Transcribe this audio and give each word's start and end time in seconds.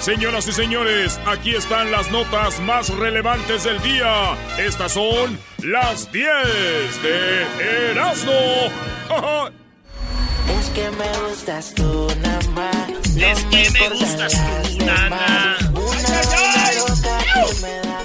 Señoras 0.00 0.46
y 0.46 0.52
señores, 0.52 1.20
aquí 1.26 1.54
están 1.54 1.90
las 1.90 2.10
notas 2.10 2.60
más 2.60 2.88
relevantes 2.88 3.64
del 3.64 3.80
día. 3.82 4.36
Estas 4.56 4.92
son 4.92 5.38
las 5.62 6.10
10 6.12 6.28
de 7.02 7.90
Erasmo. 7.90 8.32
es 10.60 10.68
que 10.70 10.90
me 10.92 11.28
gustas 11.28 11.74
tú, 11.74 12.08
nada 12.20 12.86
Es 13.16 13.44
que 13.44 13.70
me 13.70 13.88
gustas 13.90 14.32
tú, 14.32 14.84
nada 14.84 15.56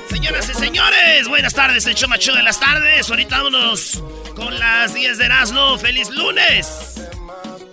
Señoras 0.09 0.49
y 0.49 0.53
señores, 0.55 1.27
buenas 1.27 1.53
tardes, 1.53 1.85
el 1.85 1.95
show 1.95 2.09
macho 2.09 2.33
de 2.33 2.41
las 2.41 2.59
tardes. 2.59 3.09
Ahorita 3.09 3.37
vámonos 3.37 4.03
con 4.35 4.57
las 4.57 4.95
10 4.95 5.19
de 5.19 5.25
Erasmo. 5.25 5.77
¡Feliz 5.77 6.09
lunes! 6.09 6.95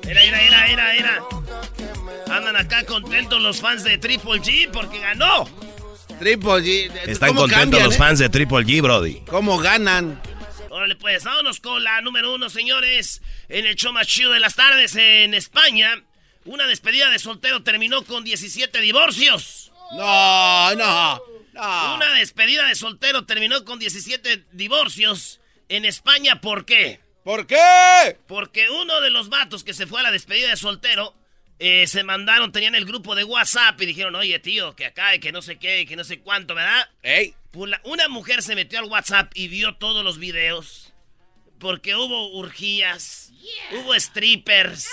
Era, 0.06 0.22
era, 0.22 0.42
era, 0.42 0.66
era, 0.66 0.94
era. 0.94 1.39
Andan 2.30 2.54
acá 2.54 2.84
contentos 2.84 3.42
los 3.42 3.60
fans 3.60 3.82
de 3.82 3.98
Triple 3.98 4.40
G 4.40 4.70
porque 4.70 5.00
ganó. 5.00 5.48
Triple 6.20 6.52
G. 6.62 6.92
Están 7.06 7.34
contentos 7.34 7.82
los 7.82 7.94
eh? 7.94 7.98
fans 7.98 8.20
de 8.20 8.28
Triple 8.28 8.58
G, 8.58 8.80
Brody. 8.80 9.20
¿Cómo 9.26 9.58
ganan? 9.58 10.22
Órale, 10.68 10.94
pues, 10.94 11.24
vámonos 11.24 11.58
con 11.58 11.82
la 11.82 12.00
número 12.02 12.32
uno, 12.32 12.48
señores. 12.48 13.20
En 13.48 13.66
el 13.66 13.74
show 13.74 13.92
más 13.92 14.06
chido 14.06 14.30
de 14.30 14.38
las 14.38 14.54
tardes 14.54 14.94
en 14.94 15.34
España, 15.34 16.04
una 16.44 16.68
despedida 16.68 17.10
de 17.10 17.18
soltero 17.18 17.64
terminó 17.64 18.04
con 18.04 18.22
17 18.22 18.80
divorcios. 18.80 19.72
No, 19.96 20.74
no, 20.76 21.20
no. 21.52 21.94
Una 21.96 22.14
despedida 22.14 22.68
de 22.68 22.76
soltero 22.76 23.26
terminó 23.26 23.64
con 23.64 23.80
17 23.80 24.44
divorcios 24.52 25.40
en 25.68 25.84
España. 25.84 26.40
¿Por 26.40 26.64
qué? 26.64 27.00
¿Por 27.24 27.48
qué? 27.48 28.16
Porque 28.28 28.70
uno 28.70 29.00
de 29.00 29.10
los 29.10 29.30
vatos 29.30 29.64
que 29.64 29.74
se 29.74 29.88
fue 29.88 29.98
a 29.98 30.04
la 30.04 30.12
despedida 30.12 30.48
de 30.48 30.56
soltero 30.56 31.19
eh, 31.62 31.86
se 31.86 32.04
mandaron, 32.04 32.52
tenían 32.52 32.74
el 32.74 32.86
grupo 32.86 33.14
de 33.14 33.22
WhatsApp 33.22 33.78
y 33.82 33.86
dijeron, 33.86 34.14
oye, 34.14 34.38
tío, 34.38 34.74
que 34.74 34.86
acá 34.86 35.14
y 35.14 35.20
que 35.20 35.30
no 35.30 35.42
sé 35.42 35.58
qué, 35.58 35.84
que 35.84 35.94
no 35.94 36.04
sé 36.04 36.20
cuánto, 36.20 36.54
¿verdad? 36.54 36.88
Ey. 37.02 37.34
Pues 37.50 37.70
una 37.84 38.08
mujer 38.08 38.42
se 38.42 38.54
metió 38.54 38.78
al 38.78 38.86
WhatsApp 38.86 39.30
y 39.34 39.48
vio 39.48 39.74
todos 39.74 40.02
los 40.02 40.18
videos. 40.18 40.94
Porque 41.58 41.94
hubo 41.94 42.34
urgías, 42.38 43.30
hubo 43.72 43.94
strippers. 43.94 44.88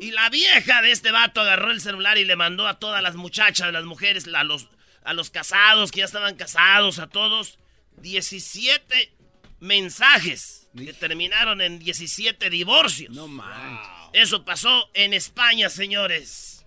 Y 0.00 0.10
la 0.10 0.28
vieja 0.28 0.82
de 0.82 0.90
este 0.90 1.12
vato 1.12 1.40
agarró 1.40 1.70
el 1.70 1.80
celular 1.80 2.18
y 2.18 2.24
le 2.24 2.34
mandó 2.34 2.66
a 2.66 2.80
todas 2.80 3.00
las 3.00 3.14
muchachas, 3.14 3.72
las 3.72 3.84
mujeres, 3.84 4.26
a 4.34 4.42
los, 4.42 4.68
a 5.04 5.12
los 5.12 5.30
casados, 5.30 5.92
que 5.92 6.00
ya 6.00 6.06
estaban 6.06 6.34
casados, 6.34 6.98
a 6.98 7.06
todos, 7.06 7.60
17 7.98 9.12
mensajes 9.60 10.68
que 10.76 10.92
terminaron 10.94 11.60
en 11.60 11.78
17 11.78 12.50
divorcios. 12.50 13.14
No 13.14 13.28
manches. 13.28 14.01
Eso 14.12 14.44
pasó 14.44 14.90
en 14.94 15.14
España, 15.14 15.68
señores. 15.70 16.64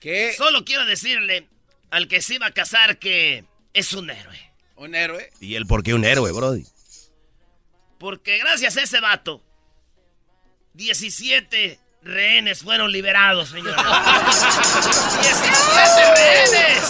¿Qué? 0.00 0.32
Solo 0.36 0.64
quiero 0.64 0.86
decirle 0.86 1.46
al 1.90 2.08
que 2.08 2.22
se 2.22 2.34
iba 2.34 2.46
a 2.46 2.52
casar 2.52 2.98
que 2.98 3.44
es 3.74 3.92
un 3.92 4.10
héroe. 4.10 4.38
¿Un 4.76 4.94
héroe? 4.94 5.30
¿Y 5.40 5.56
él 5.56 5.66
por 5.66 5.82
qué 5.82 5.92
un 5.92 6.04
héroe, 6.04 6.32
Brody? 6.32 6.64
Porque 7.98 8.38
gracias 8.38 8.78
a 8.78 8.82
ese 8.82 9.00
vato, 9.00 9.42
17 10.72 11.78
rehenes 12.02 12.62
fueron 12.62 12.90
liberados, 12.90 13.50
señores. 13.50 13.76
17 15.20 16.14
rehenes 16.14 16.80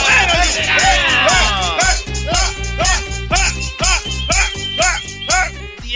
fueron 0.00 0.46
liberados. 0.56 1.49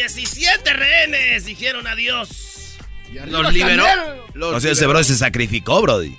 17 0.04 0.70
rehenes 0.74 1.46
dijeron 1.46 1.86
adiós. 1.86 2.76
¿Los 3.26 3.52
liberó? 3.54 3.86
o 4.38 4.60
sea, 4.60 4.72
ese 4.72 4.86
bro 4.86 5.02
se 5.02 5.16
sacrificó, 5.16 5.80
Brody. 5.80 6.18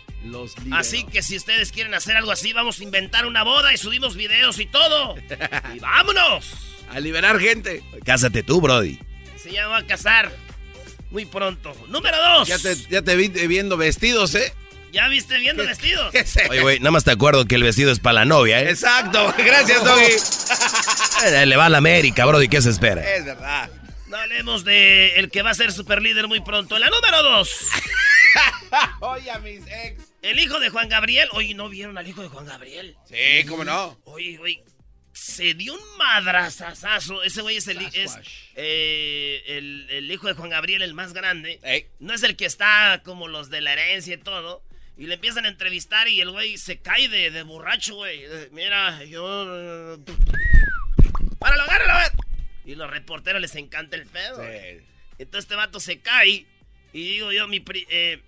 así 0.71 1.03
que 1.03 1.21
si 1.21 1.37
ustedes 1.37 1.71
quieren 1.71 1.93
hacer 1.93 2.17
algo 2.17 2.31
así, 2.31 2.51
vamos 2.51 2.79
a 2.79 2.83
inventar 2.83 3.27
una 3.27 3.43
boda 3.43 3.73
y 3.73 3.77
subimos 3.77 4.15
videos 4.15 4.57
y 4.59 4.65
todo. 4.65 5.15
¡Y 5.75 5.79
vámonos! 5.79 6.51
A 6.89 6.99
liberar 6.99 7.39
gente. 7.39 7.83
Cásate 8.03 8.41
tú, 8.41 8.59
Brody. 8.59 8.97
Se 9.35 9.51
llama 9.51 9.77
a 9.77 9.85
casar 9.85 10.31
muy 11.11 11.25
pronto. 11.25 11.75
Número 11.87 12.17
dos. 12.17 12.47
Ya 12.47 12.57
te, 12.57 12.75
ya 12.89 13.03
te 13.03 13.15
vi 13.15 13.27
viendo 13.27 13.77
vestidos, 13.77 14.33
¿eh? 14.33 14.51
¿Ya 14.95 15.09
viste 15.09 15.37
viendo 15.39 15.65
vestidos? 15.65 16.15
Oye, 16.49 16.61
güey, 16.61 16.79
nada 16.79 16.91
más 16.91 17.03
te 17.03 17.11
acuerdo 17.11 17.43
que 17.43 17.55
el 17.55 17.63
vestido 17.63 17.91
es 17.91 17.99
para 17.99 18.13
la 18.13 18.25
novia, 18.25 18.61
¿eh? 18.61 18.69
Exacto. 18.69 19.35
Gracias, 19.37 19.83
Doggy. 19.83 21.45
Le 21.45 21.57
va 21.57 21.65
a 21.65 21.69
la 21.69 21.79
América, 21.79 22.25
Brody. 22.25 22.47
¿Qué 22.47 22.61
se 22.61 22.69
espera? 22.69 23.01
Es 23.13 23.25
verdad. 23.25 23.69
No 24.07 24.15
hablemos 24.15 24.63
de 24.63 25.19
el 25.19 25.29
que 25.29 25.41
va 25.41 25.49
a 25.49 25.53
ser 25.53 25.73
super 25.73 26.01
líder 26.01 26.29
muy 26.29 26.39
pronto. 26.39 26.79
La 26.79 26.89
número 26.89 27.23
dos. 27.23 27.67
Oye, 29.01 29.37
mis 29.43 29.67
ex. 29.67 30.01
El 30.21 30.39
hijo 30.39 30.61
de 30.61 30.69
Juan 30.69 30.87
Gabriel. 30.87 31.27
Oye, 31.33 31.53
¿no 31.55 31.67
vieron 31.67 31.97
al 31.97 32.07
hijo 32.07 32.21
de 32.21 32.29
Juan 32.29 32.45
Gabriel? 32.45 32.95
Sí, 33.09 33.45
¿cómo 33.49 33.65
no? 33.65 33.99
Oye, 34.05 34.39
oye. 34.39 34.63
Se 35.11 35.55
dio 35.55 35.73
un 35.73 35.97
madrazazazo. 35.97 37.21
Ese 37.23 37.41
güey 37.41 37.57
es, 37.57 37.67
el, 37.67 37.81
es 37.81 38.17
eh, 38.55 39.43
el, 39.89 40.09
hijo 40.09 40.27
de 40.27 40.35
Juan 40.35 40.49
Gabriel, 40.49 40.81
el 40.81 40.93
más 40.93 41.11
grande. 41.11 41.59
No 41.99 42.13
es 42.13 42.23
el 42.23 42.37
que 42.37 42.45
está 42.45 43.01
como 43.03 43.27
los 43.27 43.49
de 43.49 43.59
la 43.59 43.73
herencia 43.73 44.13
y 44.13 44.17
todo. 44.17 44.63
Y 44.97 45.07
le 45.07 45.15
empiezan 45.15 45.45
a 45.45 45.49
entrevistar 45.49 46.07
y 46.07 46.21
el 46.21 46.31
güey 46.31 46.57
se 46.57 46.79
cae 46.79 47.09
de, 47.09 47.29
de 47.29 47.43
borracho, 47.43 47.95
güey. 47.95 48.23
Mira, 48.51 49.03
yo... 49.03 49.97
¡Páralo, 51.37 51.63
agárralo! 51.63 52.15
Y 52.65 52.75
los 52.75 52.89
reporteros 52.89 53.41
les 53.41 53.55
encanta 53.55 53.97
el 53.97 54.07
pedo. 54.07 54.41
Entonces 55.17 55.43
este 55.43 55.55
vato 55.55 55.79
se 55.79 55.99
cae. 55.99 56.45
Y 56.93 57.03
digo 57.09 57.31
yo, 57.31 57.47
mi 57.47 57.63
eh, 57.89 58.21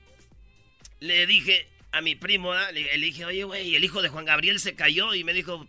le 1.00 1.26
dije 1.26 1.70
a 1.92 2.02
mi 2.02 2.16
primo, 2.16 2.54
le, 2.74 2.98
dije, 2.98 3.26
oye, 3.26 3.44
güey, 3.46 3.76
el 3.76 3.84
hijo 3.84 4.02
de 4.02 4.10
Juan 4.10 4.26
Gabriel 4.26 4.60
se 4.60 4.76
cayó. 4.76 5.14
Y 5.14 5.24
me 5.24 5.34
dijo, 5.34 5.66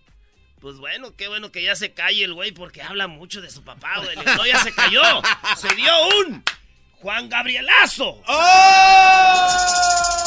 pues 0.61 0.77
bueno, 0.77 1.15
qué 1.17 1.29
bueno 1.29 1.53
que 1.53 1.63
ya 1.63 1.77
se 1.77 1.93
calle 1.93 2.25
el 2.25 2.35
güey 2.35 2.51
porque 2.53 2.83
habla 2.83 3.07
mucho 3.07 3.41
de 3.41 3.51
su 3.51 3.63
papá, 3.63 4.01
güey. 4.03 4.17
No, 4.17 4.45
ya 4.45 4.59
se 4.59 4.75
cayó. 4.75 5.03
se 5.57 5.75
dio 5.77 5.93
un 6.19 6.43
Juan 6.97 7.29
Gabrielazo. 7.29 8.21
¡Oh! 8.27 10.18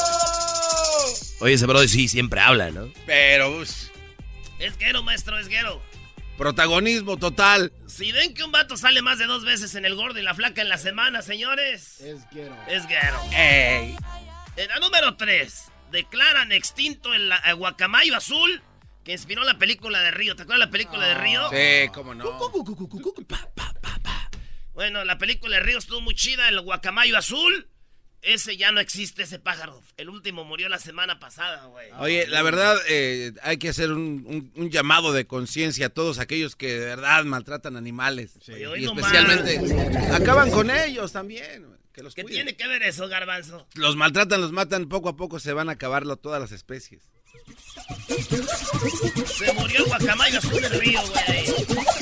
Oye, 1.42 1.56
ese 1.56 1.66
brother 1.66 1.90
sí 1.90 2.08
siempre 2.08 2.40
habla, 2.40 2.70
¿no? 2.70 2.92
Pero... 3.06 3.58
Pues, 3.58 3.92
es 4.60 4.78
guero, 4.78 5.02
maestro, 5.02 5.40
es 5.40 5.48
guero. 5.48 5.82
Protagonismo 6.38 7.18
total. 7.18 7.74
Si 7.88 8.12
ven 8.12 8.36
que 8.36 8.44
un 8.44 8.52
vato 8.52 8.78
sale 8.78 9.02
más 9.02 9.18
de 9.18 9.26
dos 9.26 9.44
veces 9.44 9.74
en 9.74 9.86
el 9.86 9.96
gordo 9.96 10.20
y 10.20 10.22
la 10.22 10.36
flaca 10.36 10.62
en 10.62 10.70
la 10.70 10.78
semana, 10.78 11.24
señores. 11.24 12.00
Es 12.02 12.30
guero. 12.32 12.56
Es 12.68 12.88
guero. 12.88 13.20
Ey. 13.32 13.96
En 14.56 14.68
la 14.68 14.80
número 14.80 15.16
3, 15.18 15.72
declaran 15.92 16.52
extinto 16.52 17.14
el, 17.14 17.34
guacamayo 17.58 18.16
azul 18.16 18.62
que 19.04 19.14
inspiró 19.14 19.44
la 19.44 19.58
película 19.58 20.00
de 20.02 20.12
Río. 20.12 20.36
¿Te 20.36 20.44
acuerdas 20.44 20.68
la 20.68 20.72
película 20.72 21.08
de 21.08 21.16
Río? 21.16 21.50
Sí, 21.50 21.90
cómo 21.92 22.14
no. 22.14 22.40
Bueno, 24.74 25.04
la 25.06 25.18
película 25.18 25.58
de 25.58 25.64
Río 25.64 25.80
estuvo 25.80 26.02
muy 26.02 26.14
chida, 26.14 26.48
el 26.50 26.62
guacamayo 26.62 27.18
azul. 27.18 27.68
Ese 28.22 28.56
ya 28.56 28.72
no 28.72 28.80
existe, 28.80 29.24
ese 29.24 29.40
pájaro. 29.40 29.82
El 29.98 30.10
último 30.10 30.44
murió 30.44 30.70
la 30.70 30.78
semana 30.78 31.20
pasada, 31.20 31.66
güey. 31.66 31.88
Oye, 32.00 32.28
la 32.28 32.44
verdad, 32.44 32.78
eh, 32.88 33.34
hay 33.42 33.58
que 33.58 33.70
hacer 33.70 33.92
un, 33.92 34.52
llamado 34.70 35.12
de 35.12 35.26
conciencia 35.26 35.88
a 35.88 35.90
todos 35.90 36.20
aquellos 36.20 36.56
que 36.56 36.80
de 36.80 36.86
verdad 36.86 37.24
maltratan 37.24 37.78
animales. 37.78 38.38
y 38.48 38.86
especialmente 38.86 39.60
acaban 40.14 40.52
con 40.52 40.70
ellos 40.70 41.12
también. 41.12 41.66
Que 41.94 42.04
los 42.04 42.14
¿Qué 42.14 42.24
tiene 42.24 42.56
que 42.56 42.68
ver 42.68 42.84
eso, 42.84 43.08
garbanzo? 43.10 43.68
Los 43.74 43.96
maltratan, 43.96 44.40
los 44.40 44.52
matan, 44.52 44.88
poco 44.88 45.10
a 45.10 45.18
poco 45.18 45.40
se 45.40 45.52
van 45.52 45.68
a 45.68 45.74
acabarlo 45.74 46.16
todas 46.16 46.40
las 46.40 46.52
especies. 46.52 47.02
Se 49.26 49.52
murió 49.54 49.80
el 49.80 49.86
guacamayo 49.86 50.38
azul 50.38 50.62
del 50.62 50.80
río, 50.80 51.02
güey. 51.02 51.48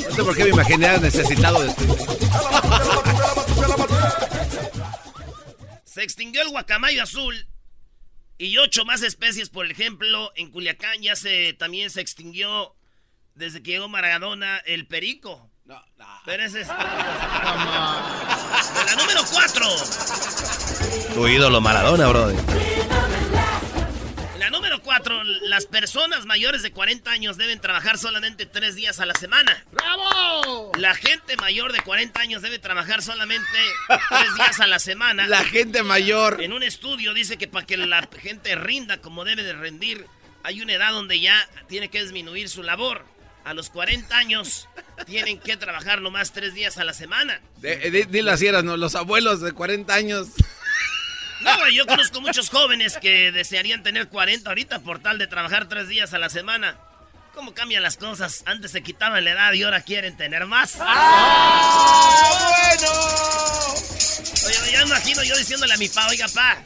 No 0.09 0.15
sé 0.15 0.23
por 0.23 0.35
qué 0.35 0.43
me 0.43 0.49
imaginé 0.49 0.99
necesitado 0.99 1.63
de 1.63 1.69
esto. 1.69 1.83
Se 5.89 6.03
extinguió 6.03 6.43
el 6.43 6.49
guacamayo 6.49 7.01
azul 7.01 7.47
y 8.37 8.55
ocho 8.59 8.85
más 8.85 9.01
especies, 9.01 9.49
por 9.49 9.65
ejemplo, 9.69 10.31
en 10.35 10.51
Culiacán 10.51 11.01
ya 11.01 11.15
se 11.15 11.53
también 11.53 11.89
se 11.89 11.99
extinguió 11.99 12.75
desde 13.33 13.63
que 13.63 13.71
llegó 13.71 13.89
Maradona 13.89 14.59
el 14.59 14.85
perico. 14.85 15.49
No, 15.65 15.83
no. 15.97 16.05
Pero 16.25 16.43
ese 16.43 16.61
es... 16.61 16.67
La 16.67 16.75
número 18.99 19.21
cuatro. 19.31 19.65
Tu 21.15 21.27
ídolo 21.27 21.59
Maradona, 21.59 22.07
brother 22.07 22.68
las 25.43 25.65
personas 25.65 26.25
mayores 26.25 26.61
de 26.61 26.71
40 26.71 27.09
años 27.11 27.37
deben 27.37 27.59
trabajar 27.59 27.97
solamente 27.97 28.45
tres 28.45 28.75
días 28.75 28.99
a 28.99 29.05
la 29.05 29.13
semana. 29.13 29.63
¡Bravo! 29.71 30.71
La 30.77 30.95
gente 30.95 31.35
mayor 31.37 31.73
de 31.73 31.81
40 31.81 32.19
años 32.19 32.41
debe 32.41 32.59
trabajar 32.59 33.01
solamente 33.01 33.47
tres 33.87 34.35
días 34.35 34.59
a 34.59 34.67
la 34.67 34.79
semana. 34.79 35.27
La 35.27 35.43
gente 35.43 35.83
mayor. 35.83 36.41
En 36.41 36.53
un 36.53 36.63
estudio 36.63 37.13
dice 37.13 37.37
que 37.37 37.47
para 37.47 37.65
que 37.65 37.77
la 37.77 38.07
gente 38.21 38.55
rinda 38.55 39.01
como 39.01 39.25
debe 39.25 39.43
de 39.43 39.53
rendir, 39.53 40.05
hay 40.43 40.61
una 40.61 40.73
edad 40.73 40.91
donde 40.91 41.19
ya 41.19 41.47
tiene 41.67 41.89
que 41.89 42.01
disminuir 42.01 42.49
su 42.49 42.63
labor. 42.63 43.05
A 43.45 43.53
los 43.53 43.69
40 43.69 44.15
años 44.15 44.67
tienen 45.05 45.39
que 45.39 45.57
trabajar 45.57 46.01
nomás 46.01 46.33
tres 46.33 46.53
días 46.53 46.77
a 46.77 46.83
la 46.83 46.93
semana. 46.93 47.41
Dile 47.57 48.31
así, 48.31 48.47
¿no? 48.63 48.77
los 48.77 48.95
abuelos 48.95 49.41
de 49.41 49.53
40 49.53 49.93
años 49.93 50.27
No, 51.57 51.69
yo 51.69 51.85
conozco 51.85 52.21
muchos 52.21 52.49
jóvenes 52.49 52.97
que 52.97 53.31
desearían 53.31 53.83
tener 53.83 54.07
40 54.07 54.49
ahorita 54.49 54.79
por 54.79 54.99
tal 54.99 55.17
de 55.17 55.27
trabajar 55.27 55.67
tres 55.67 55.87
días 55.87 56.13
a 56.13 56.19
la 56.19 56.29
semana. 56.29 56.77
¿Cómo 57.33 57.53
cambian 57.53 57.83
las 57.83 57.97
cosas? 57.97 58.43
Antes 58.45 58.71
se 58.71 58.83
quitaban 58.83 59.23
la 59.23 59.31
edad 59.31 59.53
y 59.53 59.63
ahora 59.63 59.81
quieren 59.81 60.17
tener 60.17 60.45
más. 60.45 60.77
¡Ah, 60.79 62.29
bueno! 62.77 62.91
Oye, 64.45 64.71
ya 64.71 64.81
imagino 64.81 65.23
yo 65.23 65.37
diciéndole 65.37 65.73
a 65.73 65.77
mi 65.77 65.87
pa, 65.89 66.07
oiga, 66.07 66.27
pa, 66.33 66.57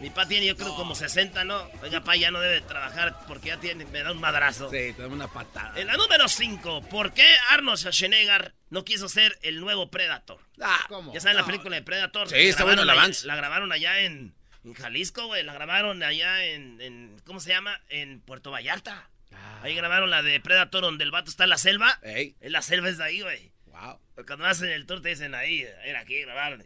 mi 0.00 0.10
pa 0.10 0.26
tiene 0.26 0.46
yo 0.46 0.56
creo 0.56 0.74
como 0.74 0.94
60, 0.94 1.44
¿no? 1.44 1.70
Oiga, 1.82 2.02
pa 2.02 2.16
ya 2.16 2.30
no 2.30 2.40
debe 2.40 2.60
trabajar 2.60 3.16
porque 3.26 3.48
ya 3.48 3.58
tiene, 3.58 3.84
me 3.86 4.02
da 4.02 4.12
un 4.12 4.20
madrazo. 4.20 4.70
Sí, 4.70 4.92
te 4.92 5.02
da 5.02 5.08
una 5.08 5.28
patada. 5.28 5.78
En 5.80 5.86
la 5.86 5.96
número 5.96 6.28
5, 6.28 6.82
¿por 6.90 7.12
qué 7.14 7.26
Arnold 7.50 7.78
Schwarzenegger 7.78 8.54
no 8.70 8.84
quiso 8.84 9.08
ser 9.08 9.38
el 9.42 9.60
nuevo 9.60 9.90
Predator? 9.90 10.38
Ah, 10.60 10.84
¿Cómo? 10.88 11.12
Ya 11.14 11.20
saben 11.20 11.36
la 11.36 11.46
película 11.46 11.76
de 11.76 11.82
Predator. 11.82 12.28
Sí, 12.28 12.36
está 12.36 12.64
bueno 12.64 12.82
el 12.82 12.90
avance. 12.90 13.26
La 13.26 13.36
grabaron 13.36 13.72
allá 13.72 14.00
en, 14.00 14.34
en 14.64 14.74
Jalisco, 14.74 15.26
güey. 15.26 15.42
La 15.42 15.54
grabaron 15.54 16.02
allá 16.02 16.44
en, 16.44 16.80
en, 16.80 17.20
¿cómo 17.24 17.40
se 17.40 17.50
llama? 17.50 17.80
En 17.88 18.20
Puerto 18.20 18.50
Vallarta. 18.50 19.08
Ah. 19.32 19.60
Ahí 19.62 19.74
grabaron 19.74 20.10
la 20.10 20.22
de 20.22 20.40
Predator 20.40 20.82
donde 20.82 21.04
el 21.04 21.10
vato 21.10 21.30
está 21.30 21.44
en 21.44 21.50
la 21.50 21.58
selva. 21.58 21.98
En 22.02 22.34
la 22.52 22.62
selva 22.62 22.88
es 22.88 22.98
de 22.98 23.04
ahí, 23.04 23.20
güey. 23.22 23.55
Wow. 23.80 24.00
Cuando 24.26 24.46
hacen 24.46 24.70
el 24.70 24.86
tour 24.86 25.02
te 25.02 25.10
dicen 25.10 25.34
ahí, 25.34 25.66
era 25.84 26.00
aquí 26.00 26.20
grabaron. 26.22 26.64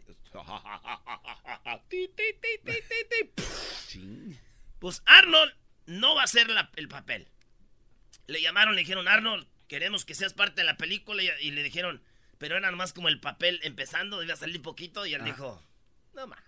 Pues 4.79 5.03
Arnold 5.05 5.53
no 5.85 6.15
va 6.15 6.23
a 6.23 6.27
ser 6.27 6.47
el 6.75 6.87
papel. 6.87 7.27
Le 8.27 8.41
llamaron, 8.41 8.75
le 8.75 8.81
dijeron, 8.81 9.07
Arnold, 9.07 9.45
queremos 9.67 10.05
que 10.05 10.15
seas 10.15 10.33
parte 10.33 10.61
de 10.61 10.65
la 10.65 10.77
película. 10.77 11.21
Y, 11.41 11.51
le 11.51 11.63
dijeron, 11.63 12.01
pero 12.37 12.57
era 12.57 12.71
nomás 12.71 12.93
como 12.93 13.09
el 13.09 13.19
papel 13.19 13.59
empezando, 13.63 14.23
iba 14.23 14.33
a 14.33 14.37
salir 14.37 14.61
poquito. 14.61 15.05
Y 15.05 15.13
él 15.13 15.21
ah. 15.21 15.25
dijo, 15.25 15.63
no 16.13 16.27
más. 16.27 16.39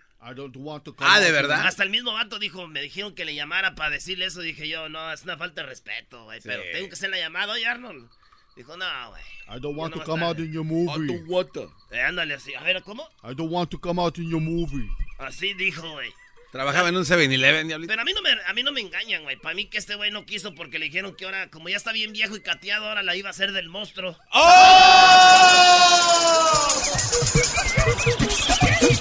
ah, 1.00 1.20
¿de 1.20 1.32
verdad? 1.32 1.68
Hasta 1.68 1.84
el 1.84 1.90
mismo 1.90 2.14
vato 2.14 2.40
dijo, 2.40 2.66
me 2.68 2.82
dijeron 2.82 3.14
que 3.14 3.26
le 3.26 3.36
llamara 3.36 3.76
para 3.76 3.90
decirle 3.90 4.26
eso. 4.26 4.40
Dije 4.40 4.70
yo, 4.70 4.88
no, 4.88 5.12
es 5.12 5.24
una 5.24 5.38
falta 5.38 5.62
de 5.62 5.68
respeto, 5.68 6.24
güey. 6.24 6.40
Pero 6.42 6.64
tengo 6.72 6.88
que 6.88 6.94
hacer 6.94 7.10
la 7.10 7.18
llamada, 7.18 7.52
oye, 7.52 7.68
Arnold. 7.68 8.10
Dijo, 8.56 8.78
no, 8.78 8.86
güey. 9.10 9.22
I 9.50 9.60
don't 9.60 9.76
want 9.76 9.94
to 9.96 10.04
come 10.04 10.24
out 10.24 10.38
in 10.38 10.52
your 10.52 10.64
movie. 10.64 11.06
I 11.06 11.08
don't 11.08 11.28
want 11.28 11.54
to. 11.54 11.72
Eh, 11.92 12.02
ándale 12.02 12.36
así. 12.36 12.54
A 12.54 12.64
ver, 12.64 12.82
¿cómo? 12.84 13.08
I 13.24 13.34
don't 13.34 13.52
want 13.52 13.70
to 13.72 13.80
come 13.80 14.00
out 14.00 14.18
in 14.18 14.30
your 14.30 14.42
movie. 14.42 14.88
Así 15.18 15.54
dijo, 15.54 15.90
güey. 15.92 16.14
Trabajaba 16.52 16.90
en 16.90 16.98
un 16.98 17.04
7-Eleven, 17.04 17.68
diablito. 17.68 17.90
Pero 17.90 18.04
a 18.04 18.06
mí 18.06 18.14
no 18.14 18.22
me, 18.22 18.30
a 18.30 18.54
mí 18.54 18.62
no 18.62 18.72
me 18.72 18.82
engañan, 18.82 19.24
güey. 19.24 19.38
Para 19.38 19.56
mí 19.56 19.66
que 19.66 19.80
este 19.80 19.96
güey 19.96 20.12
no 20.12 20.24
quiso 20.24 20.54
porque 20.54 20.78
le 20.78 20.86
dijeron 20.86 21.16
que 21.16 21.26
ahora, 21.26 21.50
como 21.50 21.68
ya 21.68 21.78
está 21.78 21.92
bien 21.92 22.14
viejo 22.14 22.36
y 22.36 22.42
cateado, 22.42 22.88
ahora 22.88 23.02
la 23.02 23.16
iba 23.16 23.30
a 23.30 23.32
hacer 23.32 23.54
del 23.54 23.70
monstruo. 23.70 24.16
¡Oh! 24.32 24.40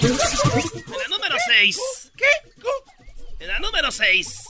en 0.02 0.98
la 0.98 1.08
número 1.10 1.36
6. 1.46 2.12
¿Qué? 2.16 2.24
En 3.40 3.48
la 3.48 3.58
número 3.58 3.90
6. 3.90 4.44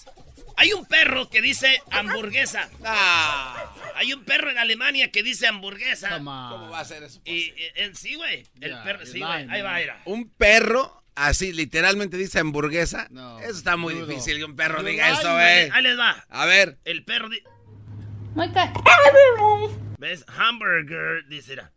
Hay 0.57 0.73
un 0.73 0.87
perro 0.87 1.29
que 1.29 1.43
dice 1.43 1.83
hamburguesa. 1.91 2.71
Ah. 2.85 3.62
Hay 4.03 4.13
un 4.13 4.25
perro 4.25 4.51
en 4.51 4.59
Alemania 4.59 5.13
que 5.13 5.23
dice 5.23 5.47
hamburguesa. 5.47 6.09
¿Cómo 6.19 6.71
va 6.71 6.81
a 6.81 6.85
ser 6.85 7.05
eso? 7.05 7.21
Y, 7.25 7.55
en 7.77 7.95
sí, 7.95 8.17
güey. 8.17 8.45
El 8.61 8.77
perro, 8.83 9.07
sí, 9.07 9.21
güey. 9.21 9.49
Ahí 9.49 9.63
va, 9.63 9.81
era. 9.81 10.03
Un 10.07 10.29
perro 10.29 11.05
así 11.15 11.53
literalmente 11.53 12.17
dice 12.17 12.41
hamburguesa. 12.41 13.07
No, 13.11 13.39
eso 13.39 13.51
está 13.51 13.77
muy 13.77 13.95
difícil 13.95 14.39
que 14.39 14.45
un 14.45 14.57
perro 14.57 14.83
diga 14.83 15.09
eso, 15.09 15.33
güey. 15.33 15.71
Ahí 15.71 15.83
les 15.85 15.97
va. 15.97 16.27
A 16.31 16.47
ver. 16.47 16.79
El 16.85 17.05
perro 17.05 17.29
dice... 17.29 17.45
¿Ves? 19.99 20.25
Hamburger, 20.37 21.25
dice 21.29 21.53
era. 21.53 21.71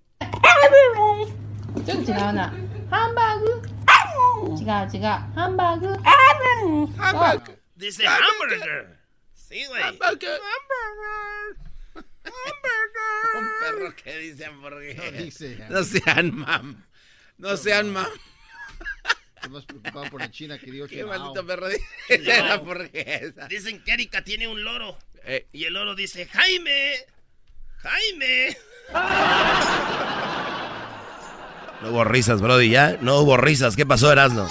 Hamburger. 6.97 7.61
Dice 7.75 8.07
hamburger. 8.07 8.97
Sí, 9.35 9.63
güey. 9.67 9.83
Hamburger. 9.83 10.39
Hamburger. 10.41 11.64
Hamburger. 12.25 13.37
Un 13.37 13.49
perro 13.59 13.95
que 13.95 14.17
dice 14.17 14.45
hamburguesa. 14.45 15.03
No, 15.03 15.11
dice, 15.23 15.57
no 15.69 15.83
sean 15.83 16.35
mam. 16.35 16.85
No 17.37 17.57
sean 17.57 17.89
mam. 17.91 18.07
Estoy 19.35 19.49
más 19.51 19.65
preocupado 19.65 20.09
por 20.09 20.21
la 20.21 20.31
China 20.31 20.57
que 20.57 20.71
digo 20.71 20.87
Qué 20.87 21.05
maldito 21.05 21.45
perro 21.45 21.67
dice 21.67 22.41
no. 22.41 22.53
hamburguesa. 22.53 23.47
Dicen 23.47 23.83
que 23.83 23.91
Erika 23.93 24.23
tiene 24.23 24.47
un 24.47 24.63
loro. 24.63 24.97
Eh. 25.25 25.47
Y 25.51 25.65
el 25.65 25.73
loro 25.73 25.95
dice, 25.95 26.25
Jaime. 26.27 26.95
Jaime. 27.77 28.57
No 31.81 31.91
hubo 31.91 32.03
risas, 32.03 32.41
Brody, 32.41 32.69
¿ya? 32.69 32.97
No 33.01 33.19
hubo 33.19 33.37
risas. 33.37 33.75
¿Qué 33.75 33.85
pasó, 33.85 34.11
Erasno? 34.11 34.49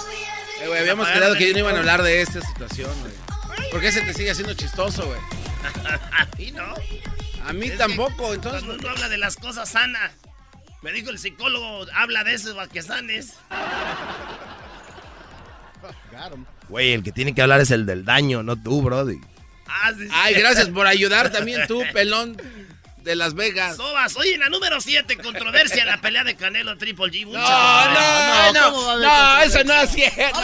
Eh, 0.63 0.79
habíamos 0.79 1.09
quedado 1.09 1.35
que 1.37 1.53
no 1.53 1.59
iban 1.61 1.75
a 1.75 1.79
hablar 1.81 2.03
de 2.03 2.21
esta 2.21 2.41
situación, 2.41 2.93
güey. 3.01 3.71
¿Por 3.71 3.81
qué 3.81 3.91
se 3.91 4.03
te 4.03 4.15
sigue 4.15 4.31
haciendo 4.31 4.55
chistoso, 4.55 5.07
güey? 5.07 5.19
a 6.13 6.29
mí 6.39 6.53
no. 6.53 6.75
A 7.45 7.53
mí 7.53 7.71
tampoco, 7.71 8.35
entonces. 8.35 8.63
Cuando 8.65 8.83
uno 8.83 8.91
habla 8.91 9.09
de 9.09 9.19
las 9.19 9.37
cosas 9.37 9.69
sanas. 9.71 10.13
Me 10.83 10.93
dijo 10.93 11.09
el 11.09 11.19
psicólogo, 11.19 11.87
habla 11.95 12.25
de 12.25 12.35
esos 12.35 12.55
sanes. 12.87 13.35
Güey, 16.69 16.93
el 16.93 17.03
que 17.03 17.13
tiene 17.13 17.35
que 17.35 17.43
hablar 17.43 17.61
es 17.61 17.71
el 17.71 17.87
del 17.87 18.05
daño, 18.05 18.43
no 18.43 18.57
tú, 18.57 18.83
Brody. 18.83 19.19
Ah, 19.67 19.93
Ay, 20.13 20.35
gracias 20.35 20.69
por 20.69 20.87
ayudar 20.87 21.31
también 21.31 21.67
tú, 21.67 21.83
pelón 21.93 22.37
de 22.99 23.17
Las 23.17 23.35
Vegas. 23.35 23.77
Sobas, 23.77 24.17
oye, 24.17 24.35
en 24.35 24.41
la 24.41 24.49
número 24.49 24.81
7, 24.81 25.17
controversia 25.19 25.83
en 25.83 25.89
la 25.89 26.01
pelea 26.01 26.25
de 26.25 26.37
Canelo 26.37 26.77
Triple 26.79 27.07
G. 27.07 27.27
No, 27.27 27.33
no, 27.33 28.53
no, 28.53 28.99
no, 28.99 29.41
eso 29.43 29.65
no 29.65 29.75
es 29.75 29.91
cierto. 29.91 30.39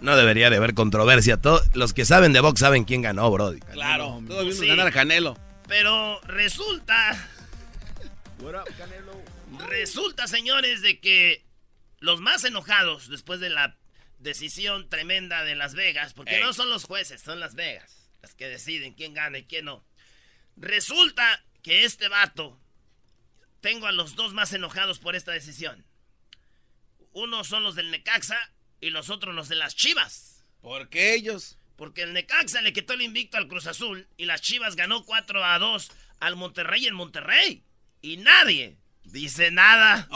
No 0.00 0.16
debería 0.16 0.48
de 0.48 0.56
haber 0.56 0.74
controversia. 0.74 1.36
Todos 1.36 1.62
los 1.74 1.92
que 1.92 2.04
saben 2.04 2.32
de 2.32 2.40
box 2.40 2.60
saben 2.60 2.84
quién 2.84 3.02
ganó, 3.02 3.30
Brody. 3.30 3.60
Claro, 3.60 4.22
todos 4.26 4.44
vimos 4.44 4.60
ganar 4.60 4.86
a 4.86 4.92
Canelo. 4.92 5.36
Pero 5.70 6.20
resulta. 6.24 7.30
Resulta, 9.68 10.26
señores, 10.26 10.82
de 10.82 11.00
que 11.00 11.46
los 12.00 12.20
más 12.20 12.44
enojados 12.44 13.08
después 13.08 13.40
de 13.40 13.48
la 13.48 13.78
decisión 14.18 14.90
tremenda 14.90 15.44
de 15.44 15.54
Las 15.54 15.74
Vegas, 15.74 16.12
porque 16.12 16.40
no 16.40 16.52
son 16.52 16.68
los 16.68 16.84
jueces, 16.84 17.22
son 17.22 17.40
Las 17.40 17.54
Vegas 17.54 18.00
las 18.22 18.34
que 18.34 18.48
deciden 18.48 18.94
quién 18.94 19.14
gana 19.14 19.38
y 19.38 19.44
quién 19.44 19.64
no. 19.64 19.84
Resulta 20.56 21.44
que 21.62 21.84
este 21.84 22.08
vato, 22.08 22.60
tengo 23.60 23.86
a 23.86 23.92
los 23.92 24.14
dos 24.14 24.32
más 24.32 24.52
enojados 24.52 24.98
por 24.98 25.16
esta 25.16 25.32
decisión. 25.32 25.86
Uno 27.12 27.44
son 27.44 27.62
los 27.62 27.74
del 27.74 27.90
Necaxa 27.90 28.38
y 28.80 28.90
los 28.90 29.10
otros 29.10 29.34
los 29.34 29.48
de 29.48 29.56
las 29.56 29.74
Chivas. 29.74 30.44
¿Por 30.60 30.88
qué 30.88 31.14
ellos? 31.14 31.58
Porque 31.80 32.02
el 32.02 32.12
Necaxa 32.12 32.60
le 32.60 32.74
quitó 32.74 32.92
el 32.92 33.00
invicto 33.00 33.38
al 33.38 33.48
Cruz 33.48 33.66
Azul 33.66 34.06
y 34.18 34.26
las 34.26 34.42
Chivas 34.42 34.76
ganó 34.76 35.02
4 35.06 35.42
a 35.42 35.58
2 35.58 35.90
al 36.20 36.36
Monterrey 36.36 36.86
en 36.86 36.94
Monterrey. 36.94 37.64
Y 38.02 38.18
nadie 38.18 38.76
dice 39.04 39.50
nada. 39.50 40.06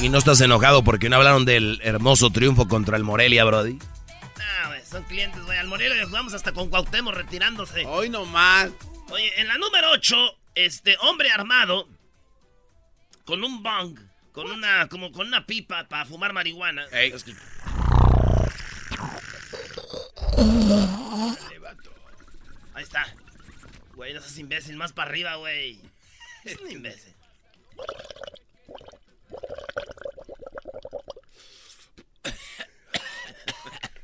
¿Y 0.00 0.08
no 0.08 0.16
estás 0.16 0.40
enojado 0.40 0.82
porque 0.82 1.10
no 1.10 1.16
hablaron 1.16 1.44
del 1.44 1.78
hermoso 1.82 2.30
triunfo 2.30 2.66
contra 2.66 2.96
el 2.96 3.04
Morelia, 3.04 3.44
Brody? 3.44 3.78
son 4.90 5.04
clientes, 5.04 5.44
güey. 5.44 5.58
Al 5.58 5.68
Morelia 5.68 5.96
le 5.96 6.06
jugamos 6.06 6.32
hasta 6.32 6.52
con 6.52 6.70
Cuauhtémoc 6.70 7.14
retirándose. 7.14 7.84
Hoy 7.84 8.08
nomás. 8.08 8.70
Oye, 9.10 9.38
en 9.38 9.48
la 9.48 9.58
número 9.58 9.90
8, 9.90 10.16
este 10.54 10.96
hombre 11.02 11.30
armado 11.30 11.86
con 13.26 13.44
un 13.44 13.62
bong, 13.62 14.09
con 14.40 14.52
una, 14.52 14.88
como 14.88 15.12
con 15.12 15.26
una 15.26 15.44
pipa 15.44 15.86
para 15.86 16.06
fumar 16.06 16.32
marihuana. 16.32 16.86
Ey. 16.92 17.12
Ahí 22.72 22.82
está. 22.82 23.14
Güey, 23.94 24.14
no 24.14 24.20
seas 24.22 24.38
imbécil, 24.38 24.76
más 24.76 24.94
para 24.94 25.10
arriba, 25.10 25.34
güey. 25.36 25.82
Es 26.44 26.56
un 26.58 26.70
imbécil. 26.70 27.14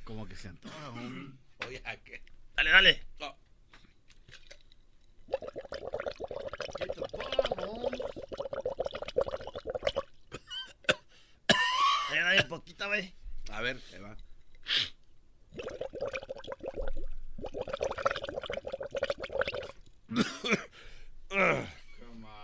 Como 0.05 0.29
que 0.29 0.37
se 0.37 0.49
antoja, 0.49 0.93
Oye, 1.67 1.81
¿a 1.87 1.97
qué? 1.97 2.23
Dale, 2.55 2.71
dale. 2.71 3.07
No. 3.19 3.46
Poquita, 12.49 12.87
güey. 12.87 13.13
A 13.51 13.61
ver, 13.61 13.81
se 13.81 13.99
va. 13.99 14.17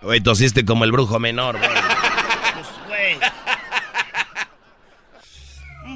Güey, 0.02 0.20
tosiste 0.20 0.64
como 0.64 0.84
el 0.84 0.92
brujo 0.92 1.18
menor, 1.18 1.58
güey. 1.58 1.70
Pues, 1.70 2.68
güey. 2.88 3.18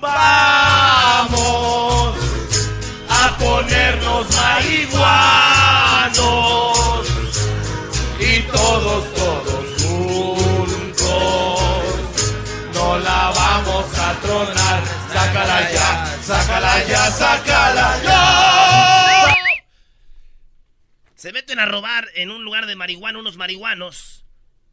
Vamos 0.00 2.16
a 3.08 3.36
ponernos 3.38 4.26
marihuanos 4.36 5.06
y 8.20 8.42
todos, 8.42 9.04
a 14.10 14.20
tronar. 14.20 14.84
Sácala 15.12 15.72
ya, 15.72 16.22
sácala 16.22 16.84
ya, 16.84 17.10
sácala 17.10 18.02
ya. 18.02 19.36
Se 21.14 21.32
meten 21.32 21.58
a 21.58 21.66
robar 21.66 22.08
en 22.14 22.30
un 22.30 22.44
lugar 22.44 22.66
de 22.66 22.76
marihuana 22.76 23.18
unos 23.18 23.36
marihuanos. 23.36 24.24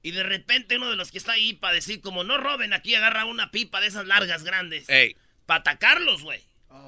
Y 0.01 0.11
de 0.11 0.23
repente 0.23 0.75
uno 0.75 0.89
de 0.89 0.97
los 0.97 1.11
que 1.11 1.17
está 1.17 1.31
ahí 1.31 1.53
para 1.53 1.75
decir 1.75 2.01
como 2.01 2.23
no 2.23 2.37
roben 2.37 2.73
aquí 2.73 2.93
agarra 2.93 3.25
una 3.25 3.51
pipa 3.51 3.79
de 3.79 3.87
esas 3.87 4.05
largas 4.05 4.43
grandes. 4.43 4.89
Ey. 4.89 5.15
Para 5.45 5.61
atacarlos, 5.61 6.21
güey. 6.23 6.43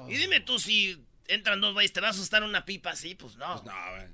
Y 0.08 0.16
dime 0.16 0.40
tú 0.40 0.58
si 0.58 1.02
entran 1.26 1.60
dos 1.60 1.72
güeyes, 1.72 1.92
¿te 1.92 2.00
va 2.00 2.08
a 2.08 2.10
asustar 2.10 2.42
una 2.42 2.64
pipa 2.64 2.90
así? 2.90 3.14
Pues 3.14 3.36
no. 3.36 3.52
Pues 3.54 3.64
no, 3.64 3.90
güey. 3.92 4.08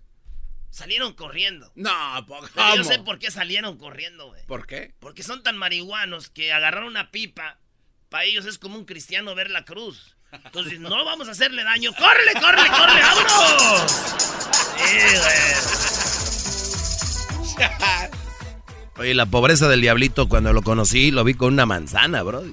Salieron 0.71 1.13
corriendo. 1.13 1.71
No, 1.75 2.27
yo 2.75 2.85
sé 2.85 2.99
por 3.01 3.19
qué 3.19 3.31
salieron 3.31 3.77
corriendo, 3.77 4.29
güey. 4.29 4.47
¿Por 4.47 4.67
qué? 4.67 4.95
Porque 5.01 5.23
son 5.23 5.43
tan 5.43 5.59
marihuanos 5.59 6.31
que 6.31 6.51
agarrar 6.53 6.85
una 6.85 7.11
pipa, 7.11 7.59
para 8.13 8.25
ellos 8.25 8.47
es 8.47 8.59
como 8.59 8.77
un 8.79 8.85
cristiano 8.85 9.35
ver 9.35 9.51
la 9.51 9.65
cruz. 9.65 10.15
Entonces, 10.31 10.79
no 10.79 11.05
vamos 11.05 11.27
a 11.29 11.33
hacerle 11.33 11.65
daño. 11.65 11.91
¡Córrele, 11.95 12.33
córrele, 12.41 12.69
córrele! 12.71 13.01
¡Vámonos! 13.01 13.91
Sí, 14.77 14.99
güey. 17.57 17.73
Oye, 18.99 19.15
la 19.15 19.27
pobreza 19.27 19.69
del 19.69 19.81
diablito, 19.81 20.29
cuando 20.29 20.53
lo 20.53 20.63
conocí, 20.63 21.11
lo 21.11 21.25
vi 21.25 21.35
con 21.35 21.53
una 21.55 21.67
manzana, 21.67 22.23
bro. 22.23 22.45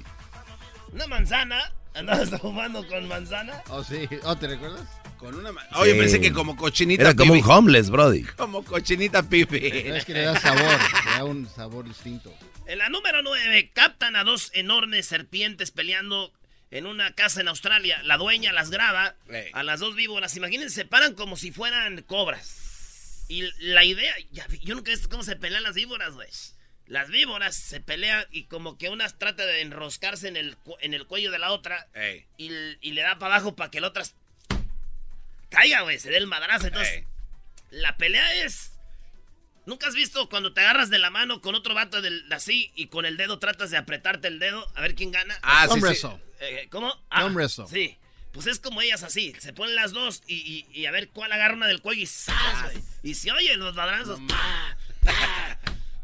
¿Una 0.92 1.06
manzana? 1.06 1.72
¿Andabas 1.94 2.30
fumando 2.40 2.86
con 2.86 3.06
manzana? 3.08 3.62
Oh, 3.68 3.84
sí. 3.84 4.08
Oh, 4.24 4.36
¿te 4.36 4.46
recuerdas? 4.48 4.82
Con 5.18 5.34
una 5.34 5.52
ma- 5.52 5.62
Oye, 5.76 5.92
Sí. 5.92 5.98
pensé 5.98 6.20
que 6.20 6.32
como 6.32 6.56
cochinita 6.56 7.02
Era 7.02 7.14
como 7.14 7.34
un 7.34 7.42
homeless, 7.44 7.90
brody. 7.90 8.22
Como 8.36 8.64
cochinita 8.64 9.22
pipi. 9.22 9.58
Pero 9.60 9.96
es 9.96 10.04
que 10.04 10.14
le 10.14 10.22
da 10.22 10.40
sabor, 10.40 10.62
le 10.62 11.10
da 11.18 11.24
un 11.24 11.48
sabor 11.54 11.84
distinto. 11.86 12.32
En 12.70 12.78
la 12.78 12.88
número 12.88 13.20
9, 13.20 13.72
captan 13.74 14.14
a 14.14 14.22
dos 14.22 14.52
enormes 14.54 15.04
serpientes 15.04 15.72
peleando 15.72 16.32
en 16.70 16.86
una 16.86 17.16
casa 17.16 17.40
en 17.40 17.48
Australia. 17.48 18.00
La 18.04 18.16
dueña 18.16 18.52
las 18.52 18.70
graba 18.70 19.16
a 19.54 19.62
las 19.64 19.80
dos 19.80 19.96
víboras. 19.96 20.36
Imagínense, 20.36 20.76
se 20.76 20.84
paran 20.84 21.14
como 21.14 21.36
si 21.36 21.50
fueran 21.50 22.00
cobras. 22.02 23.24
Y 23.28 23.42
la 23.58 23.82
idea, 23.82 24.14
ya, 24.30 24.46
yo 24.62 24.76
nunca 24.76 24.92
he 24.92 24.94
visto 24.94 25.08
cómo 25.08 25.24
se 25.24 25.34
pelean 25.34 25.64
las 25.64 25.74
víboras, 25.74 26.14
güey. 26.14 26.28
Las 26.86 27.08
víboras 27.08 27.56
se 27.56 27.80
pelean 27.80 28.24
y 28.30 28.44
como 28.44 28.78
que 28.78 28.88
una 28.88 29.08
trata 29.08 29.44
de 29.46 29.62
enroscarse 29.62 30.28
en 30.28 30.36
el, 30.36 30.56
en 30.78 30.94
el 30.94 31.08
cuello 31.08 31.32
de 31.32 31.40
la 31.40 31.50
otra 31.50 31.88
y, 32.38 32.52
y 32.80 32.92
le 32.92 33.02
da 33.02 33.18
para 33.18 33.34
abajo 33.34 33.56
para 33.56 33.72
que 33.72 33.80
la 33.80 33.88
otra 33.88 34.04
caiga, 35.48 35.80
güey, 35.80 35.98
se 35.98 36.10
dé 36.10 36.18
el 36.18 36.28
madrazo. 36.28 36.68
Entonces, 36.68 37.02
la 37.70 37.96
pelea 37.96 38.44
es. 38.44 38.78
¿Nunca 39.66 39.86
has 39.88 39.94
visto 39.94 40.28
cuando 40.28 40.52
te 40.52 40.60
agarras 40.62 40.90
de 40.90 40.98
la 40.98 41.10
mano 41.10 41.40
con 41.40 41.54
otro 41.54 41.74
vato 41.74 42.00
del, 42.02 42.24
así 42.32 42.72
y 42.74 42.86
con 42.86 43.04
el 43.06 43.16
dedo 43.16 43.38
tratas 43.38 43.70
de 43.70 43.76
apretarte 43.76 44.28
el 44.28 44.38
dedo 44.38 44.66
a 44.74 44.80
ver 44.80 44.94
quién 44.94 45.10
gana? 45.12 45.38
Ah, 45.42 45.62
sí, 45.64 45.68
Thumb 45.68 45.80
sí. 45.80 45.84
wrestle. 45.86 46.18
Eh, 46.40 46.68
¿Cómo? 46.70 46.92
Thumb 47.10 47.36
wrestle. 47.36 47.66
Sí. 47.68 47.96
Pues 48.32 48.46
es 48.46 48.58
como 48.60 48.80
ellas 48.80 49.02
así. 49.02 49.34
Se 49.38 49.52
ponen 49.52 49.74
las 49.76 49.92
dos 49.92 50.22
y, 50.26 50.34
y- 50.36 50.66
y 50.80 50.86
a 50.86 50.90
ver 50.90 51.08
cuál 51.10 51.32
agarra 51.32 51.54
una 51.54 51.66
del 51.66 51.82
cuello 51.82 52.02
y 52.02 52.06
¡zas! 52.06 52.72
Y 53.02 53.14
se 53.14 53.32
oyen 53.32 53.58
los 53.60 53.74
madrazos. 53.74 54.18
¡pa! 54.28 54.76
¡pa! 55.04 55.58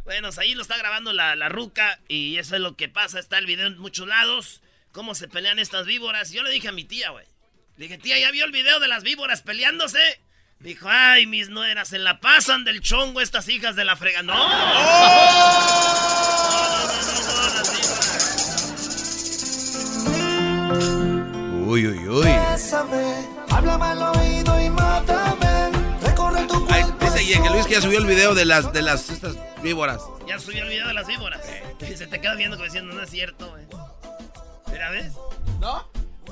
Bueno, 0.04 0.30
ahí 0.38 0.54
lo 0.54 0.62
está 0.62 0.76
grabando 0.76 1.12
la, 1.12 1.34
la 1.36 1.48
ruca 1.48 2.00
y 2.08 2.36
eso 2.38 2.54
es 2.56 2.60
lo 2.60 2.76
que 2.76 2.88
pasa. 2.88 3.18
Está 3.18 3.38
el 3.38 3.46
video 3.46 3.66
en 3.66 3.78
muchos 3.78 4.06
lados. 4.06 4.60
Cómo 4.92 5.14
se 5.14 5.28
pelean 5.28 5.58
estas 5.58 5.86
víboras. 5.86 6.30
Yo 6.30 6.42
le 6.42 6.50
dije 6.50 6.68
a 6.68 6.72
mi 6.72 6.84
tía, 6.84 7.10
güey. 7.10 7.26
Le 7.76 7.84
dije, 7.88 7.98
tía, 7.98 8.18
¿ya 8.18 8.30
vio 8.30 8.44
el 8.44 8.52
video 8.52 8.80
de 8.80 8.88
las 8.88 9.02
víboras 9.02 9.42
peleándose? 9.42 10.20
Dijo, 10.58 10.88
ay, 10.90 11.26
mis 11.26 11.50
nueras, 11.50 11.88
se 11.88 11.98
la 11.98 12.18
pasan 12.20 12.64
del 12.64 12.80
chongo 12.80 13.20
estas 13.20 13.48
hijas 13.48 13.76
de 13.76 13.84
la 13.84 13.94
frega. 13.94 14.22
¡No! 14.22 14.34
No, 14.34 14.48
no, 14.48 14.56
no, 14.56 14.72
no, 20.74 21.56
no. 21.62 21.70
Uy, 21.70 21.86
uy, 21.86 22.08
uy. 22.08 22.28
Háblame 23.50 23.84
al 23.84 24.02
oído 24.02 24.60
y 24.60 24.70
mátame. 24.70 25.70
Recorre 26.02 26.46
tu 26.46 26.66
Ay, 26.70 26.82
cuerpo. 26.84 27.10
dice 27.10 27.42
que 27.42 27.50
Luis 27.50 27.66
que 27.66 27.72
ya 27.74 27.80
subió 27.82 27.98
el 27.98 28.06
video 28.06 28.34
de 28.34 28.44
las 28.46 28.72
de 28.72 28.82
las 28.82 29.10
estas 29.10 29.36
víboras. 29.62 30.00
Ya 30.26 30.38
subió 30.38 30.62
el 30.62 30.68
video 30.70 30.88
de 30.88 30.94
las 30.94 31.06
víboras. 31.06 31.40
Y 31.80 31.96
se 31.96 32.06
te 32.06 32.20
queda 32.20 32.34
viendo 32.34 32.56
como 32.56 32.64
diciendo, 32.64 32.94
no 32.94 33.02
es 33.02 33.10
cierto, 33.10 33.50
güey. 33.50 33.66
Mira, 34.72 34.90
¿ves? 34.90 35.12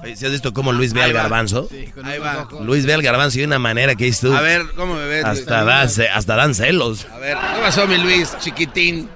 Oye, 0.03 0.17
¿sí 0.17 0.27
has 0.27 0.33
visto 0.33 0.53
cómo 0.53 0.73
Luis 0.73 0.93
ve 0.93 1.03
Ahí 1.03 1.11
al 1.11 1.17
va. 1.17 1.23
garbanzo? 1.23 1.69
Sí, 1.71 1.87
con 1.95 2.05
Ahí 2.07 2.19
va. 2.19 2.43
ojos. 2.43 2.65
Luis 2.67 2.85
ve 2.87 2.95
al 2.95 3.03
garbanzo 3.03 3.39
de 3.39 3.45
una 3.47 3.59
manera 3.59 3.95
que 3.95 4.05
dices 4.05 4.21
tú. 4.21 4.35
A 4.37 4.41
ver, 4.43 4.67
¿cómo 4.77 4.95
me 4.95 5.07
ves? 5.07 5.25
Luis? 5.27 5.39
hasta, 5.41 5.65
da, 5.65 5.89
ce- 5.89 6.09
hasta 6.09 6.37
dan 6.37 6.55
celos. 6.55 7.07
A 7.13 7.19
ver, 7.19 7.37
¿qué 7.37 7.61
pasó, 7.61 7.87
mi 7.87 7.97
Luis? 7.99 8.37
Chiquitín. 8.41 9.09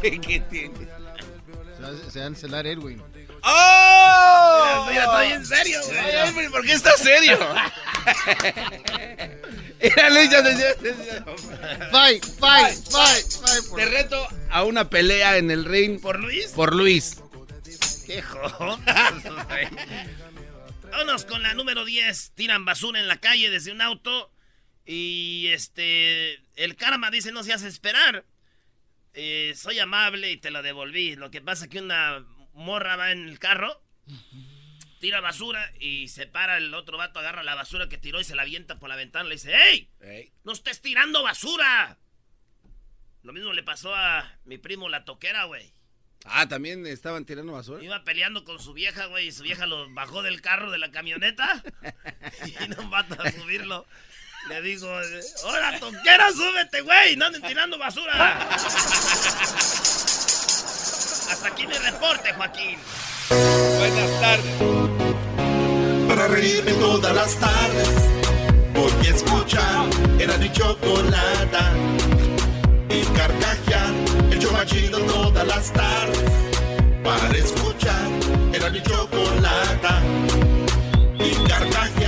Chiquitín. 0.00 0.72
Se 1.76 1.82
va- 1.82 2.10
Se 2.10 2.22
a 2.22 2.26
encelar 2.26 2.66
Edwin. 2.66 3.02
¡Oh! 3.42 4.86
Mira, 4.90 5.04
estoy 5.04 5.26
en 5.32 5.46
serio, 5.46 5.78
güey. 6.34 6.48
¿Por 6.48 6.64
qué 6.64 6.72
estás 6.72 6.96
serio? 7.00 7.38
Mira, 9.82 10.10
Luis, 10.10 10.30
ya 10.30 10.42
Fight, 11.92 12.24
fight, 12.40 12.74
fight, 12.90 13.26
fight. 13.30 13.76
te 13.76 13.84
reto 13.86 14.26
a 14.50 14.64
una 14.64 14.88
pelea 14.88 15.36
en 15.36 15.50
el 15.50 15.64
ring 15.64 16.00
¿Por 16.00 16.18
Luis? 16.18 16.46
por 16.48 16.74
Luis. 16.74 17.18
¡Qué 18.06 18.22
jodas. 18.22 18.80
Vámonos 20.90 21.24
con 21.24 21.42
la 21.42 21.54
número 21.54 21.84
10. 21.84 22.32
Tiran 22.36 22.64
basura 22.64 23.00
en 23.00 23.08
la 23.08 23.18
calle 23.18 23.50
desde 23.50 23.72
un 23.72 23.80
auto. 23.80 24.32
Y 24.84 25.48
este. 25.48 26.40
El 26.54 26.76
karma 26.76 27.10
dice: 27.10 27.32
No 27.32 27.42
se 27.42 27.52
hace 27.52 27.66
esperar. 27.66 28.24
Eh, 29.14 29.54
soy 29.56 29.80
amable 29.80 30.30
y 30.30 30.36
te 30.36 30.52
lo 30.52 30.62
devolví. 30.62 31.16
Lo 31.16 31.32
que 31.32 31.40
pasa 31.40 31.64
es 31.64 31.70
que 31.70 31.80
una 31.80 32.24
morra 32.52 32.94
va 32.94 33.10
en 33.10 33.28
el 33.28 33.40
carro. 33.40 33.82
Tira 35.00 35.20
basura 35.20 35.72
y 35.80 36.08
se 36.08 36.26
para 36.26 36.58
el 36.58 36.72
otro 36.74 36.96
vato, 36.98 37.18
agarra 37.18 37.42
la 37.42 37.54
basura 37.54 37.88
que 37.88 37.98
tiró 37.98 38.20
y 38.20 38.24
se 38.24 38.36
la 38.36 38.42
avienta 38.42 38.78
por 38.78 38.88
la 38.88 38.96
ventana. 38.96 39.28
Le 39.28 39.34
dice: 39.34 39.52
¡Ey! 39.52 39.90
Ey. 40.00 40.32
¡No 40.44 40.52
estés 40.52 40.80
tirando 40.80 41.24
basura! 41.24 41.98
Lo 43.24 43.32
mismo 43.32 43.52
le 43.52 43.64
pasó 43.64 43.92
a 43.92 44.38
mi 44.44 44.58
primo 44.58 44.88
la 44.88 45.04
toquera, 45.04 45.44
güey. 45.44 45.74
Ah, 46.24 46.48
también 46.48 46.86
estaban 46.86 47.24
tirando 47.24 47.52
basura. 47.52 47.82
Iba 47.82 48.02
peleando 48.04 48.44
con 48.44 48.58
su 48.58 48.72
vieja, 48.72 49.06
güey, 49.06 49.28
y 49.28 49.32
su 49.32 49.42
vieja 49.42 49.66
lo 49.66 49.88
bajó 49.94 50.22
del 50.22 50.40
carro 50.40 50.70
de 50.70 50.78
la 50.78 50.90
camioneta 50.90 51.62
y 52.46 52.68
no 52.68 52.82
mata 52.84 53.16
a 53.22 53.30
subirlo. 53.30 53.86
Le 54.48 54.62
digo, 54.62 54.88
¡Hola, 55.44 55.78
toquera, 55.80 56.30
súbete, 56.30 56.80
güey! 56.82 57.16
¡No 57.16 57.26
anden 57.26 57.42
tirando 57.42 57.78
basura! 57.78 58.38
Hasta 61.30 61.48
aquí 61.48 61.66
mi 61.66 61.74
reporte, 61.74 62.32
Joaquín. 62.32 62.78
Buenas 63.28 64.20
tardes. 64.20 64.54
Para 66.08 66.28
reírme 66.28 66.72
todas 66.74 67.14
las 67.14 67.36
tardes, 67.40 67.88
porque 68.72 69.10
escuchar 69.10 69.88
era 70.20 70.38
mi 70.38 70.52
chocolata. 70.52 71.72
Y 72.88 73.02
más 74.56 74.66
chido 74.66 74.98
todas 75.00 75.46
las 75.46 75.72
tardes. 75.72 76.24
Para 77.04 77.36
escuchar, 77.36 78.08
era 78.52 78.70
mi 78.70 78.82
chocolata. 78.82 80.02
Y 81.18 81.48
carcajera. 81.48 82.05